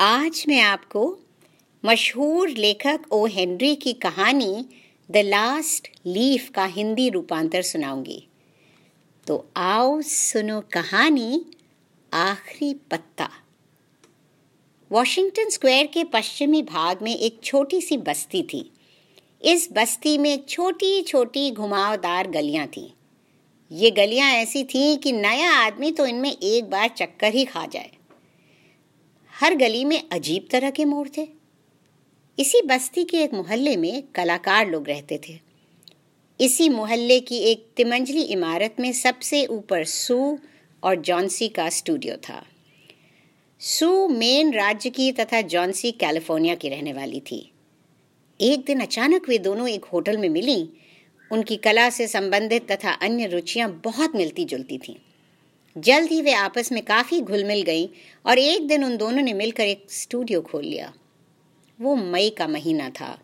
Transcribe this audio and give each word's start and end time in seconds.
आज 0.00 0.44
मैं 0.48 0.60
आपको 0.60 1.18
मशहूर 1.84 2.48
लेखक 2.48 3.00
ओ. 3.12 3.26
हेनरी 3.26 3.76
की 3.76 3.92
कहानी 3.92 4.66
द 5.10 5.16
लास्ट 5.16 5.88
लीफ 6.06 6.50
का 6.50 6.64
हिंदी 6.64 7.08
रूपांतर 7.08 7.62
सुनाऊँगी। 7.62 8.28
तो 9.26 9.48
आओ 9.56 10.00
सुनो 10.00 10.60
कहानी 10.60 11.44
आखिरी 12.12 12.74
पत्ता। 12.74 13.30
वॉशिंगटन 14.92 15.50
स्क्वायर 15.50 15.86
के 15.86 16.04
पश्चिमी 16.04 16.62
भाग 16.62 17.02
में 17.02 17.16
एक 17.16 17.40
छोटी 17.44 17.80
सी 17.80 17.96
बस्ती 17.96 18.42
थी। 18.42 18.72
इस 19.42 19.68
बस्ती 19.72 20.18
में 20.18 20.44
छोटी 20.48 21.02
छोटी 21.02 21.50
घुमावदार 21.50 22.30
गलियाँ 22.30 22.66
थीं। 22.66 22.90
ये 23.72 23.90
गलियाँ 23.90 24.30
ऐसी 24.30 24.64
थीं 24.64 24.96
कि 24.98 25.12
नया 25.12 25.52
आदमी 25.52 25.92
तो 25.92 26.06
इनमें 26.06 26.32
एक 26.32 26.70
बार 26.70 26.88
चक्कर 26.88 27.34
ही 27.34 27.44
खा 27.44 27.66
जाए। 27.66 27.90
हर 29.40 29.54
गली 29.54 29.84
में 29.84 30.08
अजीब 30.12 30.48
तरह 30.50 30.70
के 30.70 30.84
मोड़ 30.84 31.08
थे। 31.08 31.28
इसी 32.38 32.62
बस्ती 32.62 33.04
के 33.04 33.16
एक 33.16 33.34
मोहल्ले 33.34 33.76
में 33.76 34.02
कलाकार 34.02 34.70
लोग 34.70 34.88
रहते 34.88 35.20
थे। 35.28 35.38
इसी 36.40 36.68
मोहल्ले 36.68 37.20
की 37.20 37.38
एक 37.38 37.66
तिमंजली 37.76 38.22
इमारत 38.22 38.76
में 38.80 38.92
सबसे 38.92 39.46
ऊपर 39.46 39.84
सू 39.84 40.38
और 40.82 40.96
जॉन्सी 40.96 41.48
का 41.48 41.68
स्टूडियो 41.68 42.16
था। 42.16 42.46
सू 43.60 44.08
मेन 44.08 44.52
राज्य 44.52 44.90
की 44.90 45.12
तथा 45.12 45.40
जॉन्सी 45.40 45.92
कैलिफ़ोर्निया 45.92 46.54
की 46.54 46.68
रहने 46.68 46.92
वाली 46.92 47.20
थी। 47.20 47.52
एक 48.40 48.64
दिन 48.64 48.80
अचानक 48.80 49.28
वे 49.28 49.38
दोनों 49.38 49.68
एक 49.68 49.84
होटल 49.84 50.16
में 50.16 50.28
मिली। 50.28 50.68
उनकी 51.32 51.56
कला 51.56 51.90
से 51.90 52.06
संबंधित 52.06 52.72
तथा 52.72 52.90
अन्य 52.90 53.26
रुचियाँ 53.26 53.80
बहुत 53.84 54.16
मिलती 54.16 54.44
जुलती 54.44 54.78
थीं। 54.78 54.94
जल्द 55.76 56.10
ही 56.10 56.20
वे 56.22 56.32
आपस 56.32 56.72
में 56.72 56.82
काफ़ी 56.84 57.20
घुल 57.20 57.44
मिल 57.44 57.62
गईं 57.62 57.88
और 58.24 58.38
एक 58.38 58.66
दिन 58.68 58.84
उन 58.84 58.96
दोनों 58.96 59.22
ने 59.22 59.32
मिलकर 59.32 59.62
एक 59.62 59.86
स्टूडियो 59.90 60.40
खोल 60.40 60.64
लिया। 60.64 60.92
वो 61.78 61.94
मई 61.94 62.30
का 62.30 62.46
महीना 62.48 62.88
था। 62.90 63.18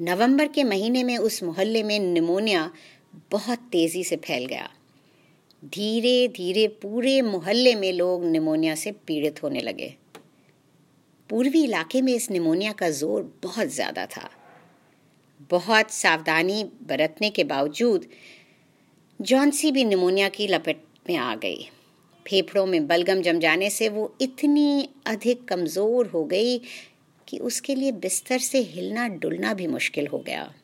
नवंबर 0.00 0.48
के 0.48 0.64
महीने 0.64 1.02
में 1.04 1.16
उस 1.18 1.42
मोहल्ले 1.42 1.82
में 1.82 1.98
निमोनिया 2.00 2.70
बहुत 3.30 3.68
तेज़ी 3.72 4.04
से 4.04 4.16
फैल 4.16 4.46
गया। 4.46 4.68
धीरे 5.62 6.28
धीरे 6.28 6.66
पूरे 6.82 7.20
मोहल्ले 7.22 7.74
में 7.74 7.92
लोग 7.92 8.24
निमोनिया 8.24 8.74
से 8.74 8.92
पीड़ित 9.06 9.42
होने 9.42 9.60
लगे। 9.60 9.94
पूर्वी 11.30 11.62
इलाके 11.64 12.02
में 12.02 12.12
इस 12.14 12.30
निमोनिया 12.30 12.72
का 12.72 12.90
ज़ोर 12.90 13.32
बहुत 13.42 13.68
ज़्यादा 13.68 14.06
था। 14.06 14.28
बहुत 15.50 15.90
सावधानी 15.90 16.62
बरतने 16.82 17.30
के 17.30 17.44
बावजूद 17.44 18.06
जॉन्सी 19.22 19.72
भी 19.72 19.84
निमोनिया 19.84 20.28
की 20.28 20.46
लपेट 20.46 20.84
में 21.08 21.16
आ 21.16 21.34
गई। 21.34 21.68
फेफड़ों 22.26 22.66
में 22.66 22.86
बलगम 22.86 23.20
जम 23.22 23.38
जाने 23.38 23.70
से 23.70 23.88
वो 23.88 24.16
इतनी 24.20 24.88
अधिक 25.06 25.44
कमज़ोर 25.44 26.06
हो 26.06 26.24
गई 26.24 26.58
कि 27.28 27.38
उसके 27.38 27.74
लिए 27.74 27.92
बिस्तर 27.92 28.38
से 28.38 28.58
हिलना 28.58 29.08
डुलना 29.08 29.54
भी 29.54 29.66
मुश्किल 29.66 30.06
हो 30.06 30.18
गया। 30.18 30.54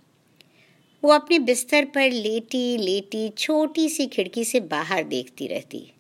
वो 1.05 1.11
अपने 1.11 1.39
बिस्तर 1.39 1.85
पर 1.85 2.11
लेटी 2.11 2.77
लेटी, 2.77 3.29
छोटी 3.29 3.89
सी 3.89 4.07
खिड़की 4.07 4.45
से 4.45 4.61
बाहर 4.61 5.05
देखती 5.05 5.47
रहती। 5.47 5.93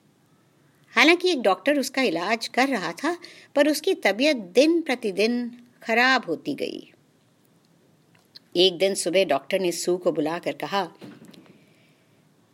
हालाँकि 0.90 1.30
एक 1.30 1.42
डॉक्टर 1.42 1.78
उसका 1.78 2.02
इलाज 2.02 2.48
कर 2.48 2.68
रहा 2.68 2.92
था, 2.92 3.18
पर 3.54 3.68
उसकी 3.68 3.94
तबीयत 3.94 4.36
दिन 4.36 4.80
प्रतिदिन 4.80 5.50
खराब 5.82 6.24
होती 6.24 6.54
गई। 6.54 6.90
एक 8.56 8.78
दिन 8.78 8.94
सुबह 8.94 9.24
डॉक्टर 9.24 9.60
ने 9.60 9.72
सू 9.72 9.96
को 9.96 10.12
बुलाकर 10.12 10.52
कहा 10.52 10.88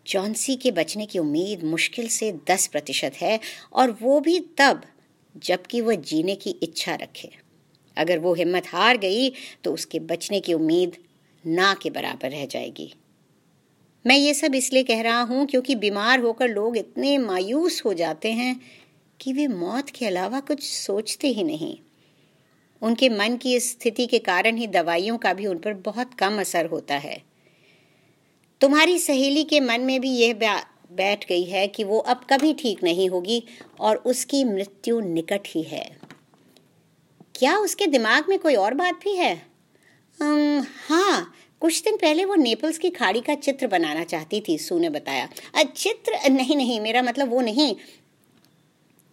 जॉन्सी 0.07 0.57
के 0.57 0.71
बचने 0.71 1.07
की 1.07 1.19
उम्मीद 1.19 1.63
मुश्किल 1.65 2.09
से 2.09 2.33
दस 2.49 2.67
प्रतिशत 2.67 3.13
है 3.17 3.39
और 3.73 3.97
वो 4.03 4.19
भी 4.21 4.39
तब, 4.59 4.83
जबकि 5.35 5.81
वह 5.81 5.95
जीने 5.95 6.35
की 6.37 6.51
इच्छा 6.63 6.95
रखे। 6.95 7.31
अगर 7.97 8.19
वो 8.19 8.35
हिम्मत 8.35 8.67
हार 8.67 8.97
गई 8.97 9.33
तो 9.65 9.73
उसके 9.73 9.99
बचने 10.03 10.41
की 10.41 10.55
उम्मीद 10.55 10.97
ना 11.45 11.73
के 11.75 11.91
बराबर 11.91 12.31
रह 12.31 12.47
जाएगी। 12.47 12.93
मैं 14.05 14.17
ये 14.17 14.35
सब 14.35 14.55
इसलिए 14.55 14.83
कह 14.83 15.01
रहा 15.03 15.21
हूँ 15.23 15.47
क्योंकि 15.47 15.75
बीमार 15.75 16.21
होकर 16.21 16.49
लोग 16.49 16.77
इतने 16.77 17.17
मायूस 17.19 17.83
हो 17.85 17.93
जाते 17.95 18.33
हैं 18.33 18.61
कि 19.21 19.33
वे 19.33 19.47
मौत 19.49 19.91
के 19.91 20.07
अलावा 20.07 20.41
कुछ 20.41 20.63
सोचते 20.63 21.29
ही 21.29 21.45
नहीं। 21.45 21.77
उनके 22.83 23.09
मन 23.09 23.37
की 23.37 23.59
स्थिति 23.61 24.07
के 24.07 24.19
कारण 24.19 24.57
ही 24.57 24.67
दवाइयों 24.67 25.17
का 25.19 25.33
भी 25.35 25.47
उन 25.47 25.59
पर 25.59 25.75
बहुत 25.75 26.15
कम 26.15 26.41
असर 26.41 26.67
होता 26.67 26.95
है। 26.95 27.23
तुम्हारी 28.65 28.99
सहेली 28.99 29.45
के 29.45 29.61
मन 29.61 29.81
में 29.81 30.01
भी 30.01 30.11
यह 30.11 30.35
बैठ 30.93 31.29
गई 31.29 31.45
है 31.45 31.69
कि 31.69 31.85
वो 31.85 31.99
अब 31.99 32.27
कभी 32.31 32.55
ठीक 32.55 32.85
नहीं 32.85 33.09
होगी 33.09 33.45
और 33.81 33.97
उसकी 33.97 34.45
मृत्यु 34.45 35.01
निकट 35.01 35.41
ही 35.47 35.63
है। 35.63 35.97
क्या 37.35 37.57
उसके 37.59 37.87
दिमाग 37.87 38.25
में 38.29 38.39
कोई 38.39 38.55
और 38.55 38.75
बात 38.75 38.95
भी 38.95 39.15
है? 39.15 39.35
हाँ 40.89 41.35
कुछ 41.61 41.83
दिन 41.83 41.97
पहले 41.97 42.25
वो 42.25 42.35
नेपल्स 42.35 42.79
की 42.79 42.91
खाड़ी 42.91 43.21
का 43.21 43.35
चित्र 43.35 43.67
बनाना 43.67 44.05
चाहती 44.05 44.43
थी 44.49 44.59
सू 44.59 44.79
ने 44.79 44.91
बताया। 44.91 45.29
चित्र? 45.77 46.31
नहीं 46.31 46.57
नहीं 46.57 46.81
मेरा 46.81 47.03
मतलब 47.03 47.31
वो 47.31 47.41
नहीं। 47.41 47.77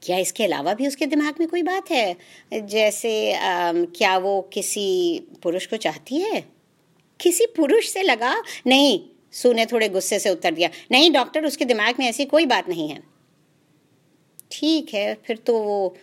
क्या 0.03 0.17
इसके 0.17 0.43
अलावा 0.43 0.73
भी 0.73 0.87
उसके 0.87 1.05
दिमाग 1.05 1.35
में 1.39 1.49
कोई 1.49 1.63
बात 1.63 1.91
है? 1.91 2.15
जैसे 2.53 3.33
आ, 3.33 3.71
क्या 3.73 4.17
वो 4.17 4.41
किसी 4.53 5.19
पुरुष 5.43 5.65
को 5.65 5.77
चाहती 5.77 6.15
है? 6.15 6.45
किसी 7.19 7.45
पुरुष 7.45 7.89
से 7.89 8.03
लगा? 8.03 8.43
नहीं 8.67 9.10
सू 9.33 9.53
ने 9.53 9.65
थोड़े 9.65 9.89
गुस्से 9.89 10.19
से 10.19 10.29
उत्तर 10.29 10.51
दिया, 10.51 10.69
नहीं, 10.91 11.11
डॉक्टर, 11.11 11.45
उसके 11.45 11.65
दिमाग 11.65 11.99
में 11.99 12.07
ऐसी 12.07 12.25
कोई 12.27 12.45
बात 12.47 12.69
नहीं 12.69 12.89
है। 12.89 12.99
ठीक 14.51 14.93
है, 14.93 15.13
फिर 15.25 15.37
तो 15.37 15.57
वो 15.59 15.95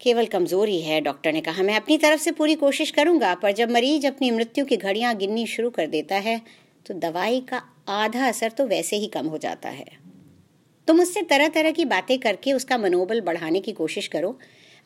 केवल 0.00 0.26
कमज़ोरी 0.26 0.80
है, 0.80 1.00
डॉक्टर 1.00 1.32
ने 1.32 1.40
कहा। 1.40 1.62
मैं 1.62 1.74
अपनी 1.76 1.98
तरफ़ 1.98 2.20
से 2.20 2.32
पूरी 2.32 2.54
कोशिश 2.56 2.90
करूँगा, 2.90 3.34
पर 3.34 3.52
जब 3.52 3.70
मरीज़ 3.70 4.06
अपनी 4.06 4.30
मृत्यु 4.30 4.64
की 4.64 4.76
घड़ियाँ 4.76 5.14
गिननी 5.16 5.46
शुरू 5.48 5.70
कर 5.70 5.86
देता 5.88 6.16
है 6.18 6.40
तो 6.86 6.94
दवाई 6.96 7.40
का 7.48 7.62
आधा 7.90 8.26
असर 8.28 8.50
तो 8.50 8.66
वैसे 8.66 8.96
ही 8.96 9.06
कम 9.08 9.26
हो 9.26 9.38
जाता 9.38 9.68
है। 9.68 9.86
तुम 10.88 11.00
उससे 11.00 11.22
तरह 11.22 11.48
तरह 11.48 11.70
की 11.70 11.84
बातें 11.86 12.18
करके 12.18 12.52
उसका 12.52 12.78
मनोबल 12.78 13.20
बढ़ाने 13.20 13.60
की 13.60 13.72
कोशिश 13.72 14.06
करो। 14.08 14.36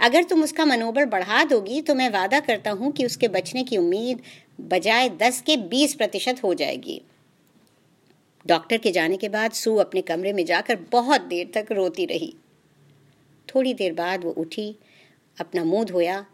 अगर 0.01 0.25
तुम 0.25 0.43
उसका 0.43 0.65
मनोबल 0.65 1.05
बढ़ा 1.07 1.43
दोगी 1.45 1.81
तो 1.81 1.95
मैं 1.95 2.09
वादा 2.11 2.41
करता 2.43 2.71
हूँ 2.73 2.93
कि 2.93 3.07
उसके 3.07 3.29
बचने 3.31 3.63
की 3.65 3.77
उम्मीद 3.77 4.21
बजाय 4.69 5.09
दस 5.19 5.41
के 5.41 5.57
बीस 5.69 5.95
प्रतिशत 5.95 6.43
हो 6.45 6.53
जाएगी। 6.55 7.01
डॉक्टर 8.47 8.79
के 8.79 8.91
जाने 8.91 9.17
के 9.17 9.29
बाद 9.29 9.53
सू 9.53 9.77
अपने 9.77 10.03
कमरे 10.03 10.33
में 10.33 10.45
जाकर 10.45 10.77
बहुत 10.93 11.21
देर 11.21 11.51
तक 11.55 11.73
रोती 11.73 12.07
रही। 12.07 12.35
थोड़ी 13.49 13.75
देर 13.75 13.93
बाद 13.93 14.25
वो 14.25 14.31
उठी, 14.31 14.75
अपना 15.41 15.65
मुँह 15.65 15.85
धोया 15.85 16.25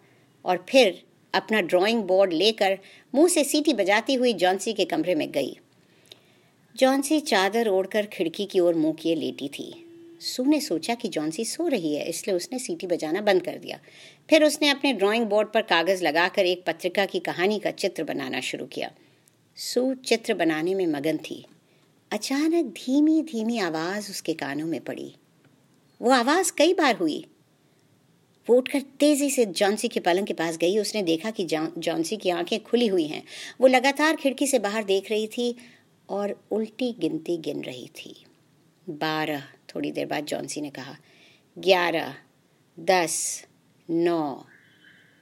और 0.44 0.64
फिर 0.68 1.02
अपना 1.34 1.60
ड्राइंग 1.60 2.02
बोर्ड 2.02 2.32
लेकर 2.32 2.78
मुँह 3.14 3.28
से 3.28 3.44
सीटी 3.44 3.72
बजाती 3.74 4.14
हुई 4.14 4.32
जॉन्सी 4.32 4.72
के 4.72 4.84
कमरे 4.84 5.14
में 5.14 5.30
गई। 5.32 5.56
जॉन्सी 6.76 7.20
चादर 7.20 7.68
ओढ़कर 7.68 8.06
खिड़की 8.06 8.46
की 8.46 8.60
ओर 8.60 8.74
मुँह 8.74 8.94
किए 8.94 9.14
लेटी 9.14 9.48
थी। 9.48 9.72
सू 10.20 10.44
ने 10.44 10.60
सोचा 10.60 10.94
कि 10.94 11.08
जॉन्सी 11.08 11.44
सो 11.44 11.68
रही 11.68 11.94
है, 11.94 12.04
इसलिए 12.04 12.36
उसने 12.36 12.58
सीटी 12.58 12.86
बजाना 12.86 13.20
बंद 13.20 13.42
कर 13.42 13.56
दिया। 13.58 13.78
फिर 14.30 14.44
उसने 14.44 14.68
अपने 14.68 14.92
ड्राइंग 14.92 15.26
बोर्ड 15.26 15.48
पर 15.48 15.62
कागज़ 15.62 16.04
लगाकर 16.04 16.46
एक 16.46 16.64
पत्रिका 16.66 17.06
की 17.06 17.20
कहानी 17.20 17.58
का 17.58 17.70
चित्र 17.70 18.04
बनाना 18.04 18.40
शुरू 18.40 18.66
किया। 18.66 18.90
सू 19.56 19.94
चित्र 19.94 20.34
बनाने 20.34 20.74
में 20.74 20.86
मगन 20.86 21.16
थी। 21.16 21.44
अचानक 22.12 22.64
धीमी 22.64 23.22
धीमी 23.22 23.58
आवाज़ 23.58 24.10
उसके 24.10 24.34
कानों 24.34 24.66
में 24.66 24.80
पड़ी। 24.80 25.14
वो 26.02 26.10
आवाज़ 26.10 26.52
कई 26.58 26.74
बार 26.74 26.96
हुई। 26.96 27.26
वो 28.50 28.56
उठकर 28.56 28.80
तेज़ी 28.80 29.30
से 29.30 29.46
जॉन्सी 29.46 29.88
के 29.88 30.00
पलंग 30.00 30.26
के 30.26 30.32
पास 30.32 30.56
गई। 30.56 30.78
उसने 30.78 31.02
देखा 31.02 31.30
कि 31.30 31.44
जॉन्सी 31.78 32.16
की 32.16 32.30
आँखें 32.30 32.62
खुली 32.62 32.86
हुई 32.86 33.06
हैं। 33.06 33.22
वो 33.60 33.66
लगातार 33.66 34.16
खिड़की 34.16 34.46
से 34.46 34.58
बाहर 34.58 34.84
देख 34.84 35.10
रही 35.10 35.26
थी 35.26 35.56
और 36.08 36.44
उल्टी 36.50 36.96
गिनती 36.98 37.36
गिन 37.36 37.62
रही 37.62 37.86
थी। 37.86 38.24
बारह, 38.88 39.40
थोड़ी 39.40 39.92
देर 39.92 40.06
बाद 40.06 40.24
जॉन्सी 40.24 40.60
ने 40.60 40.70
कहा, 40.70 40.96
ग्यारह, 41.58 42.14
दस, 42.80 43.46
नौ, 43.90 44.46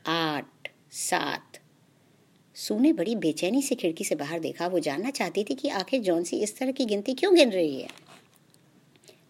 आठ, 0.07 0.69
सात 0.93 1.50
सू 2.67 2.79
ने 2.79 2.93
बड़ी 2.93 3.17
बेचैनी 3.17 3.63
से 3.63 3.75
खिड़की 3.75 4.05
से 4.05 4.15
बाहर 4.15 4.41
देखा। 4.41 4.67
वो 4.67 4.79
जानना 4.79 5.11
चाहती 5.11 5.45
थी 5.45 5.55
कि 5.55 5.69
आखिर 5.69 6.01
जॉन्सी 6.01 6.37
इस 6.37 6.59
तरह 6.59 6.73
की 6.73 6.85
गिनती 6.85 7.15
क्यों 7.15 7.35
गिन 7.35 7.51
रही 7.51 7.81
है? 7.81 7.89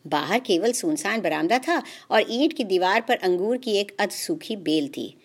बाहर 0.07 0.41
केवल 0.41 0.73
सुनसान 0.73 1.21
बरामदा 1.21 1.59
था 1.59 1.83
और 2.11 2.25
ईंट 2.31 2.53
की 2.53 2.65
दीवार 2.65 3.01
पर 3.01 3.17
अंगूर 3.17 3.57
की 3.57 3.73
एक 3.73 3.97
अध 4.01 4.11
सूखी 4.11 4.57
बेल 4.57 4.89
थी। 4.89 5.17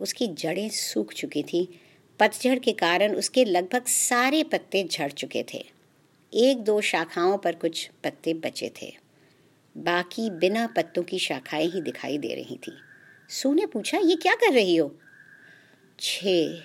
उसकी 0.00 0.26
जड़ें 0.26 0.68
सूख 0.68 1.12
चुकी 1.12 1.42
थी। 1.42 1.80
पतझड़ 2.18 2.58
के 2.58 2.72
कारण 2.72 3.14
उसके 3.14 3.44
लगभग 3.44 3.86
सारे 3.86 4.42
पत्ते 4.42 4.84
झड़ 4.84 5.12
चुके 5.12 5.44
थे। 5.54 5.64
एक 6.34 6.58
दो 6.58 6.80
शाखाओं 6.80 7.38
पर 7.38 7.54
कुछ 7.54 7.90
पत्ते 8.04 8.34
बचे 8.34 8.72
थे। 8.82 8.92
बाकी 9.76 10.30
बिना 10.30 10.66
पत्तों 10.66 11.02
की 11.02 11.18
शाखाएँ 11.18 11.66
ही 11.66 11.80
दिखाई 11.80 12.18
दे 12.18 12.34
रही 12.34 12.56
थी। 12.56 12.72
सू 13.28 13.54
ने 13.54 13.66
पूछा, 13.66 13.98
ये 13.98 14.16
क्या 14.16 14.34
कर 14.34 14.52
रही 14.52 14.76
हो? 14.76 14.94
छः 16.00 16.62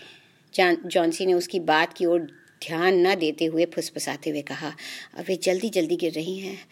जॉन्सी 0.59 1.25
ने 1.25 1.33
उसकी 1.33 1.59
बात 1.59 1.93
की 1.93 2.05
ओर 2.05 2.21
ध्यान 2.67 3.07
न 3.07 3.15
देते 3.15 3.45
हुए 3.45 3.65
फुसफुसाते 3.65 4.29
हुए 4.29 4.41
कहा, 4.41 4.75
अब 5.13 5.25
वे 5.27 5.35
जल्दी 5.35 5.69
जल्दी 5.69 5.95
गिर 5.95 6.13
रही 6.13 6.39
हैं। 6.39 6.67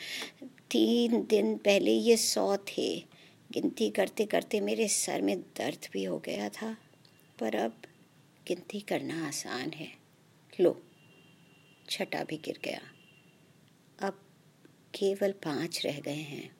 तीन 0.71 1.27
दिन 1.29 1.57
पहले 1.57 1.91
ये 1.91 2.17
सौ 2.17 2.57
थे। 2.57 3.05
गिनती 3.51 3.89
करते 3.89 4.25
करते 4.25 4.61
मेरे 4.61 4.87
सर 4.87 5.21
में 5.21 5.39
दर्द 5.41 5.87
भी 5.93 6.03
हो 6.03 6.19
गया 6.19 6.49
था। 6.49 6.77
पर 7.39 7.55
अब 7.55 7.81
गिनती 8.47 8.79
करना 8.79 9.27
आसान 9.27 9.69
है। 9.69 9.93
लो 10.59 10.83
छठा 11.89 12.23
भी 12.23 12.37
गिर 12.37 12.59
गया। 12.63 12.81
अब 14.07 14.13
केवल 14.95 15.31
पाँच 15.31 15.85
रह 15.85 15.99
गए 15.99 16.11
हैं। 16.11 16.55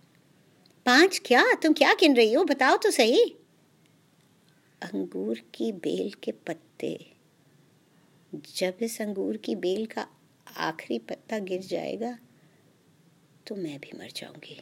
पाँच? 0.85 1.21
क्या? 1.25 1.53
तुम 1.53 1.73
क्या 1.73 1.93
गिन 1.93 2.15
रही 2.15 2.33
हो? 2.33 2.43
बताओ 2.43 2.77
तो 2.77 2.91
सही। 2.91 3.23
अंगूर 4.81 5.41
की 5.55 5.71
बेल 5.71 6.11
के 6.23 6.31
पत्ते। 6.31 7.12
जब 8.33 8.77
इस 8.81 9.01
अंगूर 9.01 9.37
की 9.37 9.55
बेल 9.55 9.85
का 9.85 10.07
आखिरी 10.57 10.99
पत्ता 10.99 11.39
गिर 11.39 11.61
जाएगा 11.61 12.17
तो 13.47 13.55
मैं 13.55 13.79
भी 13.79 13.97
मर 13.99 14.09
जाऊँगी। 14.15 14.59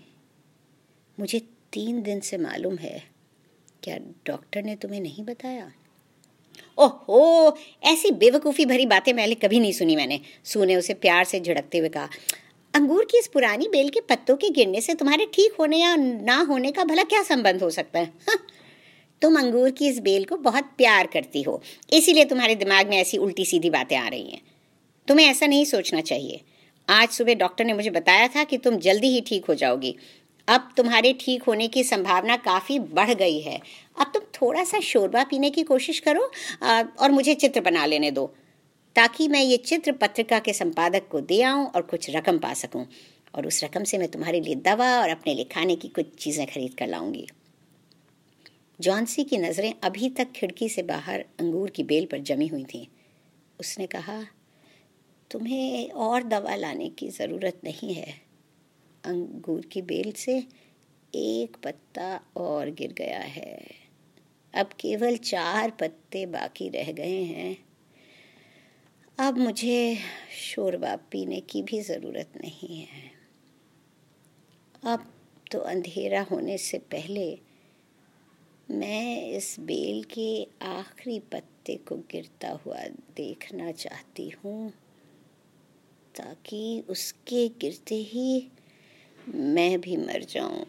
मुझे 1.19 1.39
तीन 1.73 2.01
दिन 2.01 2.19
से 2.19 2.37
मालूम 2.37 2.75
है। 2.77 3.03
क्या 3.83 3.97
डॉक्टर 4.27 4.63
ने 4.63 4.75
तुम्हें 4.75 5.01
नहीं 5.01 5.23
बताया? 5.23 5.71
ओहो 6.77 7.57
ऐसी 7.83 8.11
बेवकूफ़ी 8.11 8.65
भरी 8.65 8.85
बातें 8.85 9.15
पहले 9.15 9.35
कभी 9.35 9.59
नहीं 9.59 9.71
सुनी 9.71 9.95
मैंने। 9.95 10.19
सुने 10.43 10.75
उसे 10.75 10.93
प्यार 10.93 11.23
से 11.23 11.39
झड़कते 11.39 11.77
हुए 11.77 11.89
कहा 11.89 12.09
अंगूर 12.73 13.05
की 13.05 13.17
इस 13.17 13.27
पुरानी 13.27 13.67
बेल 13.67 13.89
के 13.89 13.99
पत्तों 13.99 14.35
के 14.37 14.49
गिरने 14.49 14.81
से 14.81 14.93
तुम्हारे 14.93 15.25
ठीक 15.25 15.55
होने 15.59 15.77
या 15.77 15.95
ना 15.95 16.39
होने 16.41 16.71
का 16.71 16.83
भला 16.83 17.03
क्या 17.03 17.21
संबंध 17.23 17.63
हो 17.63 17.69
सकता 17.69 17.99
हाँ, 17.99 18.37
तुम 19.21 19.37
अंगूर 19.39 19.69
की 19.71 19.87
इस 19.87 19.99
बेल 19.99 20.25
को 20.25 20.37
बहुत 20.39 20.71
प्यार 20.77 21.07
करती 21.07 21.41
हो। 21.41 21.61
इसीलिए 21.93 22.25
तुम्हारे 22.25 22.55
दिमाग 22.55 22.89
में 22.89 22.97
ऐसी 22.97 23.17
उल्टी 23.17 23.45
सीधी 23.45 23.69
बातें 23.69 23.95
आ 23.97 24.07
रही 24.07 24.29
हैं। 24.29 24.41
तुम्हें 25.07 25.25
ऐसा 25.25 25.47
नहीं 25.47 25.65
सोचना 25.65 26.01
चाहिए। 26.01 26.41
आज 26.87 27.09
सुबह 27.09 27.35
डॉक्टर 27.35 27.65
ने 27.65 27.73
मुझे 27.73 27.89
बताया 27.89 28.27
था 28.27 28.43
कि 28.43 28.57
तुम 28.57 28.77
जल्दी 28.79 29.07
ही 29.07 29.21
ठीक 29.21 29.45
हो 29.45 29.55
जाओगी। 29.55 29.95
अब 30.47 30.69
तुम्हारे 30.77 31.13
ठीक 31.19 31.43
होने 31.43 31.67
की 31.67 31.83
संभावना 31.83 32.35
काफ़ी 32.37 32.77
बढ़ 32.79 33.13
गई 33.13 33.39
है। 33.39 33.59
अब 33.97 34.11
तुम 34.13 34.23
थोड़ा 34.35 34.63
सा 34.63 34.79
शोरबा 34.79 35.23
पीने 35.23 35.49
की 35.49 35.63
कोशिश 35.63 35.99
करो 35.99 36.21
और 36.99 37.11
मुझे 37.11 37.33
चित्र 37.35 37.61
बना 37.61 37.85
लेने 37.85 38.11
दो, 38.11 38.25
ताकि 38.95 39.27
मैं 39.27 39.41
ये 39.41 39.57
चित्र 39.57 39.91
पत्रिका 39.91 40.39
के 40.39 40.53
संपादक 40.53 41.07
को 41.11 41.21
दे 41.21 41.41
आऊँ 41.43 41.65
और 41.65 41.81
कुछ 41.81 42.09
रकम 42.09 42.37
पा 42.37 42.53
सकूँ। 42.53 42.85
और 43.35 43.47
उस 43.47 43.63
रकम 43.63 43.83
से 43.83 43.97
मैं 43.97 44.07
तुम्हारे 44.07 44.39
लिए 44.41 44.55
दवा 44.55 44.89
और 45.01 45.09
अपने 45.09 45.33
लिए 45.33 45.45
खाने 45.45 45.75
की 45.75 45.87
कुछ 45.87 46.05
चीज़ें 46.19 46.45
खरीद 46.47 46.73
कर 46.73 46.87
लाऊँगी। 46.87 47.27
जॉन्सी 48.81 49.23
की 49.23 49.37
नज़रें 49.37 49.73
अभी 49.83 50.09
तक 50.09 50.31
खिड़की 50.31 50.69
से 50.69 50.83
बाहर 50.83 51.25
अंगूर 51.39 51.69
की 51.69 51.83
बेल 51.83 52.05
पर 52.05 52.19
जमी 52.19 52.47
हुई 52.47 52.63
थीं। 52.63 52.87
उसने 53.59 53.87
कहा, 53.87 54.25
तुम्हें 55.31 55.89
और 55.89 56.23
दवा 56.23 56.55
लाने 56.55 56.89
की 56.89 57.09
ज़रूरत 57.09 57.61
नहीं 57.63 57.93
है। 57.93 58.21
अंगूर 59.05 59.65
की 59.65 59.81
बेल 59.81 60.11
से 60.11 60.43
एक 61.15 61.57
पत्ता 61.63 62.21
और 62.37 62.69
गिर 62.69 62.93
गया 62.93 63.19
है। 63.19 63.65
अब 64.55 64.69
केवल 64.79 65.17
चार 65.17 65.69
पत्ते 65.69 66.25
बाकी 66.25 66.69
रह 66.69 66.91
गए 66.91 67.23
हैं। 67.23 67.57
अब 69.19 69.37
मुझे 69.37 69.97
शोरबा 70.41 70.95
पीने 70.95 71.39
की 71.39 71.63
भी 71.63 71.81
ज़रूरत 71.81 72.33
नहीं 72.41 72.81
है। 72.81 73.11
अब 74.83 75.13
तो 75.51 75.59
अंधेरा 75.59 76.21
होने 76.21 76.57
से 76.57 76.77
पहले 76.77 77.50
मैं 78.71 79.27
इस 79.27 79.55
बेल 79.59 80.03
के 80.09 80.43
आखिरी 80.65 81.17
पत्ते 81.31 81.75
को 81.87 81.95
गिरता 82.11 82.49
हुआ 82.65 82.77
देखना 83.17 83.71
चाहती 83.73 84.29
हूँ, 84.35 84.69
ताकि 86.15 86.83
उसके 86.89 87.47
गिरते 87.61 87.95
ही 88.03 88.47
मैं 89.27 89.79
भी 89.81 89.97
मर 89.97 90.23
जाऊँ। 90.29 90.65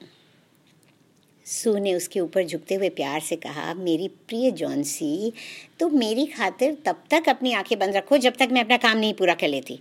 सू 1.47 1.77
ने 1.79 1.95
उसके 1.95 2.21
ऊपर 2.21 2.47
झुकते 2.47 2.75
हुए 2.75 2.89
प्यार 2.91 3.21
से 3.21 3.37
कहा, 3.37 3.73
मेरी 3.75 4.09
प्रिय 4.09 4.51
जॉन्सी 4.53 5.33
तो 5.81 5.89
मेरी 5.91 6.27
खातिर 6.29 6.77
तब 6.87 7.05
तक 7.11 7.29
अपनी 7.29 7.53
आँखें 7.53 7.79
बंद 7.79 7.97
रखो 7.97 8.19
जब 8.19 8.37
तक 8.39 8.49
मैं 8.53 8.65
अपना 8.65 8.77
काम 8.79 8.99
नहीं 8.99 9.15
पूरा 9.15 9.35
कर 9.35 9.49
लेती, 9.49 9.81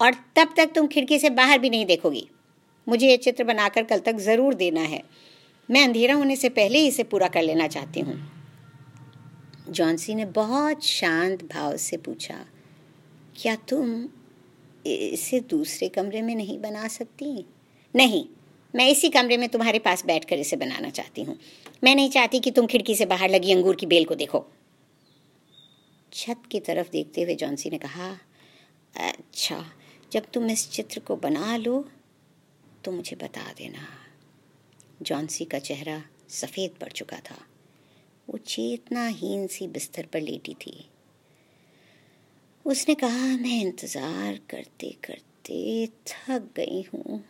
और 0.00 0.14
तब 0.36 0.54
तक 0.56 0.72
तुम 0.74 0.86
खिड़की 0.86 1.18
से 1.18 1.30
बाहर 1.32 1.58
भी 1.58 1.70
नहीं 1.70 1.86
देखोगी। 1.86 2.26
मुझे 2.86 3.08
ये 3.08 3.16
चित्र 3.18 3.44
बनाकर 3.44 3.84
कल 3.84 3.98
तक 4.00 4.16
ज़रूर 4.20 4.54
देना 4.56 4.80
है। 4.82 5.02
मैं 5.68 5.82
अंधेरा 5.84 6.14
होने 6.14 6.36
से 6.36 6.48
पहले 6.50 6.78
ही 6.78 6.86
इसे 6.88 7.02
पूरा 7.04 7.28
कर 7.28 7.42
लेना 7.42 7.66
चाहती 7.68 8.00
हूँ। 8.00 8.16
जॉन्सी 9.70 10.14
ने 10.14 10.24
बहुत 10.24 10.84
शांत 10.84 11.44
भाव 11.44 11.76
से 11.76 11.96
पूछा, 11.96 12.34
क्या 13.36 13.54
तुम 13.68 14.08
इसे 14.86 15.40
दूसरे 15.40 15.88
कमरे 15.88 16.22
में 16.22 16.34
नहीं 16.34 16.58
बना 16.60 16.88
सकती? 16.88 17.46
नहीं, 17.94 18.24
मैं 18.74 18.88
इसी 18.88 19.08
कमरे 19.08 19.36
में 19.36 19.48
तुम्हारे 19.48 19.78
पास 19.78 20.04
बैठकर 20.06 20.38
इसे 20.38 20.56
बनाना 20.56 20.90
चाहती 20.90 21.22
हूँ। 21.22 21.38
मैं 21.84 21.94
नहीं 21.94 22.10
चाहती 22.10 22.40
कि 22.40 22.50
तुम 22.50 22.66
खिड़की 22.66 22.94
से 22.94 23.06
बाहर 23.06 23.30
लगी 23.30 23.52
अंगूर 23.52 23.76
की 23.76 23.86
बेल 23.86 24.04
को 24.04 24.14
देखो। 24.14 24.44
छत 26.12 26.42
की 26.50 26.60
तरफ़ 26.60 26.90
देखते 26.90 27.22
हुए 27.22 27.34
जॉन्सी 27.34 27.70
ने 27.70 27.78
कहा 27.78 28.10
अच्छा 28.94 29.64
जब 30.12 30.30
तुम 30.34 30.50
इस 30.50 30.70
चित्र 30.70 31.00
को 31.00 31.16
बना 31.16 31.56
लो 31.56 31.84
तो 32.84 32.92
मुझे 32.92 33.16
बता 33.16 33.52
देना। 33.58 33.86
जॉन्सी 35.04 35.44
का 35.44 35.58
चेहरा 35.58 36.02
सफ़ेद 36.30 36.70
पड़ 36.80 36.92
चुका 36.92 37.16
था। 37.20 37.36
वो 38.28 38.38
चेतनाहीन 38.38 39.46
सी 39.46 39.66
बिस्तर 39.68 40.06
पर 40.06 40.20
लेटी 40.20 40.54
थी। 40.54 40.88
उसने 42.64 42.94
कहा, 42.94 43.26
मैं 43.36 43.60
इंतज़ार 43.60 44.40
करते 44.50 44.90
करते 45.04 45.86
थक 46.06 46.48
गई 46.56 46.82
हूँ। 46.94 47.22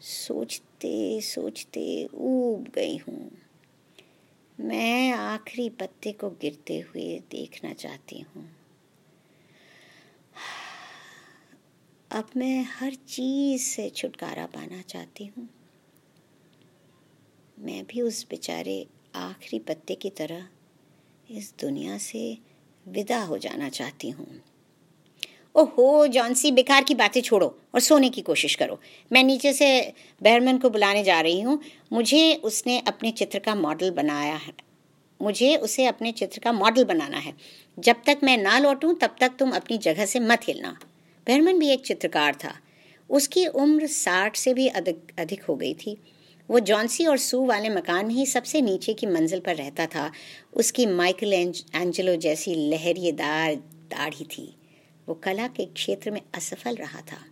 सोचते 0.00 1.20
सोचते 1.20 2.08
ऊब 2.14 2.68
गई 2.74 2.96
हूँ। 2.96 3.30
मैं 4.58 5.12
आखिरी 5.12 5.68
पत्ते 5.70 6.12
को 6.12 6.30
गिरते 6.30 6.78
हुए 6.80 7.18
देखना 7.30 7.72
चाहती 7.72 8.20
हूँ। 8.20 8.48
अब 12.10 12.30
मैं 12.36 12.64
हर 12.70 12.94
चीज़ 13.08 13.62
से 13.62 13.88
छुटकारा 13.90 14.46
पाना 14.46 14.82
चाहती 14.82 15.26
हूँ। 15.26 15.48
मैं 17.62 17.84
भी 17.84 18.00
उस 18.00 18.26
बेचारे 18.30 18.86
आखिरी 19.14 19.58
पत्ते 19.58 19.94
की 19.94 20.10
तरह 20.10 20.46
इस 21.30 21.54
दुनिया 21.60 21.98
से 21.98 22.38
विदा 22.88 23.22
हो 23.22 23.38
जाना 23.38 23.68
चाहती 23.68 24.10
हूँ। 24.10 24.42
ओहो 25.54 26.06
जॉन्सी 26.06 26.52
बेकार 26.52 26.84
की 26.84 26.94
बातें 26.94 27.20
छोड़ो 27.20 27.58
और 27.74 27.80
सोने 27.80 28.08
की 28.08 28.20
कोशिश 28.20 28.54
करो। 28.54 28.80
मैं 29.12 29.24
नीचे 29.24 29.52
से 29.52 29.92
बहरमन 30.22 30.58
को 30.58 30.70
बुलाने 30.70 31.04
जा 31.04 31.20
रही 31.20 31.40
हूँ। 31.40 31.62
मुझे 31.92 32.34
उसने 32.34 32.78
अपने 32.80 33.10
चित्र 33.10 33.38
का 33.38 33.54
मॉडल 33.54 33.90
बनाया 33.90 34.34
है। 34.34 34.52
मुझे 35.22 35.56
उसे 35.56 35.86
अपने 35.86 36.12
चित्र 36.12 36.40
का 36.40 36.52
मॉडल 36.52 36.84
बनाना 36.84 37.18
है। 37.18 37.34
जब 37.78 37.96
तक 38.06 38.18
मैं 38.22 38.38
ना 38.38 38.58
लौटूं, 38.58 38.94
तब 38.94 39.16
तक 39.20 39.32
तुम 39.38 39.50
अपनी 39.50 39.78
जगह 39.78 40.06
से 40.06 40.20
मत 40.20 40.40
हिलना। 40.44 40.78
बहरमन 41.28 41.58
भी 41.58 41.68
एक 41.68 41.86
चित्रकार 41.86 42.34
था। 42.34 42.54
उसकी 43.10 43.46
उम्र 43.46 43.86
साठ 43.86 44.36
से 44.36 44.54
भी 44.54 44.68
अधिक 44.68 45.12
अधिक 45.18 45.42
हो 45.42 45.56
गई 45.56 45.74
थी। 45.74 45.98
वो 46.52 46.60
जॉन्सी 46.60 47.04
और 47.06 47.18
सू 47.18 47.44
वाले 47.46 47.68
मकान 47.68 48.06
में 48.06 48.14
ही 48.14 48.26
सबसे 48.26 48.60
नीचे 48.60 48.92
की 48.94 49.06
मंजिल 49.06 49.40
पर 49.40 49.56
रहता 49.56 49.86
था। 49.86 50.10
उसकी 50.54 50.86
माइकल 50.86 51.32
एंजलो 51.32 52.16
जैसी 52.16 52.54
लहरिएदार 52.70 53.54
दाढ़ी 53.90 54.24
थी। 54.24 54.44
वो 55.08 55.14
कला 55.14 55.46
के 55.46 55.64
क्षेत्र 55.64 56.10
में 56.10 56.20
असफल 56.34 56.74
रहा 56.74 57.00
था। 57.00 57.24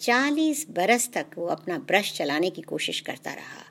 चालीस 0.00 0.66
बरस 0.70 1.08
तक 1.14 1.26
वो 1.38 1.46
अपना 1.46 1.78
ब्रश 1.78 2.12
चलाने 2.12 2.50
की 2.50 2.62
कोशिश 2.62 3.00
करता 3.00 3.30
रहा। 3.30 3.64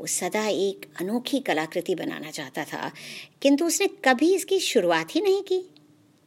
वो 0.00 0.06
सदा 0.06 0.46
एक 0.46 0.86
अनोखी 1.00 1.38
कलाकृति 1.38 1.94
बनाना 1.94 2.30
चाहता 2.30 2.64
था, 2.64 2.90
किंतु 3.42 3.66
उसने 3.66 3.86
कभी 4.04 4.34
इसकी 4.34 4.58
शुरुआत 4.60 5.14
ही 5.16 5.20
नहीं 5.20 5.42
की। 5.42 5.62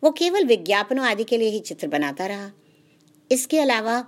वो 0.04 0.12
केवल 0.12 0.46
विज्ञापनों 0.46 1.06
आदि 1.06 1.24
के 1.24 1.38
लिए 1.38 1.50
ही 1.50 1.60
चित्र 1.60 1.88
बनाता 1.88 2.26
रहा। 2.26 2.52
इसके 3.32 3.60
अलावा 3.60 4.04